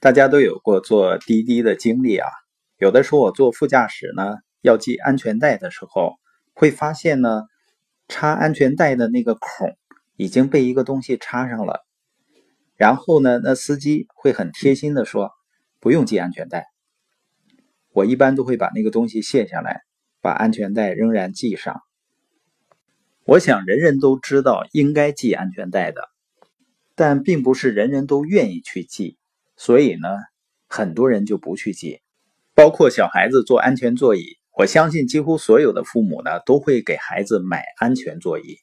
[0.00, 2.26] 大家都有过坐滴滴的经历啊，
[2.78, 6.14] 有的时候我坐副驾驶呢，要系安全带的时候，
[6.54, 7.42] 会发现呢，
[8.08, 9.76] 插安全带的那个孔
[10.16, 11.84] 已经被一个东西插上了，
[12.76, 15.32] 然后呢，那司机会很贴心的说，
[15.80, 16.68] 不用系安全带。
[17.92, 19.82] 我一般都会把那个东西卸下来，
[20.22, 21.82] 把安全带仍然系上。
[23.24, 26.08] 我想人人都知道应该系安全带的，
[26.94, 29.18] 但并不是人人都愿意去系。
[29.60, 30.08] 所以呢，
[30.68, 32.00] 很多人就不去系，
[32.54, 34.38] 包括小孩子坐安全座椅。
[34.56, 38.56] 我相信几乎所有的父母呢，都会给孩子买安全座椅。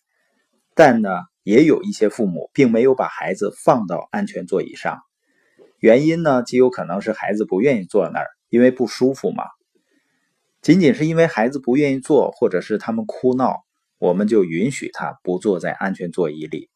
[0.74, 1.12] 但呢，
[1.44, 4.98] 也有一些父母并没有把孩子放到安全座椅上，
[5.78, 9.44] 原因呢，极有可能是孩子不愿意坐那儿，因为不舒服嘛。
[10.64, 13.58] 仅仅是因为孩子不愿意坐，或者是他们哭闹，
[14.00, 16.72] 我们就允许他不坐在安全座椅里。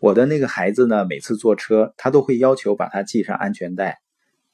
[0.00, 3.98] 我的那个孩子呢，每次坐车，他都会要求把他系上安全带。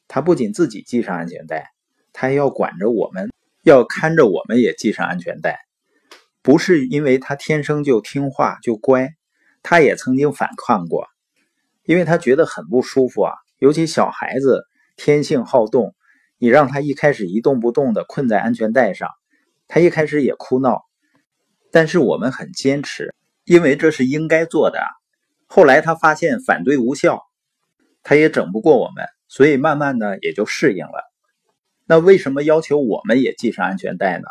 [0.09, 1.71] 他不仅自己系上安全带，
[2.13, 3.31] 他还要管着我们，
[3.63, 5.61] 要看着我们也系上安全带。
[6.43, 9.11] 不是因为他天生就听话就乖，
[9.63, 11.07] 他也曾经反抗过，
[11.85, 13.33] 因为他觉得很不舒服啊。
[13.61, 14.65] 尤其小孩子
[14.97, 15.95] 天性好动，
[16.39, 19.11] 你让他一开始一动不动的困在安全带上，
[19.69, 20.83] 他一开始也哭闹。
[21.71, 24.81] 但是我们很坚持，因为这是应该做的。
[25.47, 27.23] 后来他发现反对无效，
[28.03, 31.05] 他也整不过我们，所以慢慢的也就适应了。
[31.87, 34.27] 那为什么要求我们也系上安全带呢？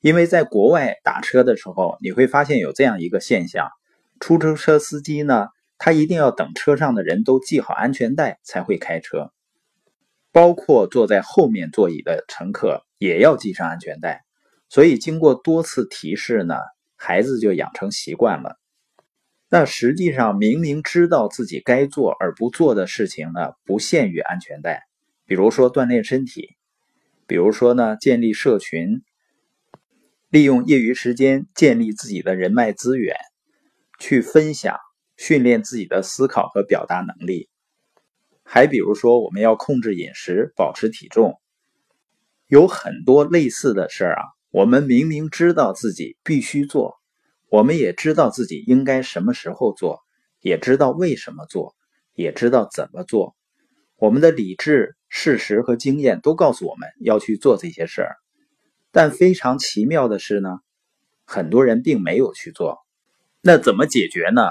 [0.00, 3.70] 因为在国外打车的时候，你会发现有这样一个现象：
[4.20, 9.32] 出租车司机呢，他一定要等车上的人都系好安全带才会开车，
[10.30, 14.24] 包括坐在后面座椅的乘客也要系上安全带。
[14.68, 16.56] 所以经过多次提示呢，
[16.96, 18.56] 孩子就养成习惯了。
[19.56, 24.82] 那实际上，明明知道自己该做而不做的事情呢，不限于安全带。
[25.26, 26.56] 比如说锻炼身体，
[27.28, 29.04] 比如说呢建立社群，
[30.28, 33.14] 利用业余时间建立自己的人脉资源，
[34.00, 34.76] 去分享、
[35.16, 37.48] 训练自己的思考和表达能力。
[38.42, 41.40] 还比如说，我们要控制饮食，保持体重，
[42.48, 44.22] 有很多类似的事儿啊。
[44.50, 46.96] 我们明明知道自己必须做。
[47.54, 50.00] 我们也知道自己应该什么时候做，
[50.40, 51.76] 也知道为什么做，
[52.12, 53.36] 也知道怎么做。
[53.94, 58.16] 我们的理智、事实和经验都告诉我们要去做这些事儿。
[58.90, 60.58] 但非常奇妙的是呢，
[61.26, 62.78] 很多人并没有去做。
[63.40, 64.50] 那怎么解决呢？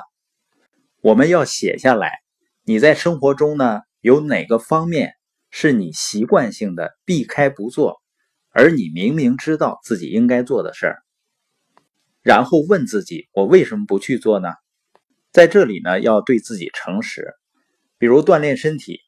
[1.01, 2.09] 我们要写下来，
[2.63, 5.11] 你在生活中呢有哪个方面
[5.49, 8.01] 是你习惯性的避开不做，
[8.51, 11.02] 而你明明知道自己应该做的事儿。
[12.23, 14.49] 然后问自己：我为什么不去做呢？
[15.33, 17.33] 在这里呢，要对自己诚实。
[17.97, 18.99] 比如锻炼身体，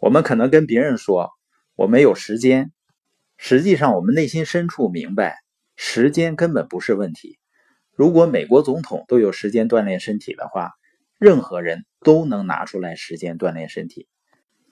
[0.00, 1.30] 我们可能跟别人说
[1.76, 2.70] 我没有时间，
[3.38, 5.38] 实际上我们内心深处明白，
[5.76, 7.38] 时间根本不是问题。
[7.94, 10.72] 如果美国总统都有时间锻炼身体的话，
[11.18, 14.08] 任何人都能拿出来时间锻炼身体。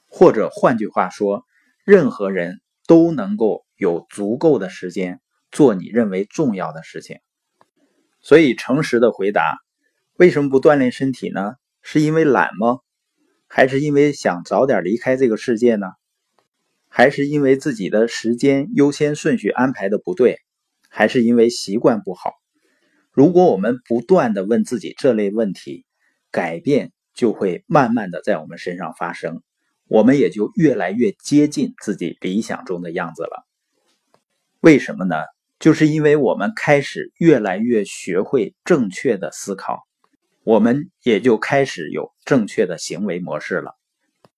[0.06, 1.44] 或者换句话说，
[1.84, 5.20] 任何人都能够有足够的时间
[5.50, 7.18] 做你认为重要的事情。
[8.26, 9.56] 所以，诚实的回答，
[10.16, 11.52] 为什么不锻炼身体呢？
[11.80, 12.80] 是因为懒吗？
[13.46, 15.86] 还是因为想早点离开这个世界呢？
[16.88, 20.40] 还是因为自己的时间优先顺序安排的不对？
[20.90, 22.32] 还是因为习惯不好？
[23.12, 25.84] 如果我们不断的问自己这类问题，
[26.32, 29.40] 改变就会慢慢的在我们身上发生，
[29.86, 33.46] 我们也就越来越接近自己理想中的样子了。
[34.58, 35.14] 为什么呢？
[35.58, 39.86] 就是因为我们开始越来越学会正确的思考，
[40.44, 43.74] 我们也就开始有正确的行为模式了。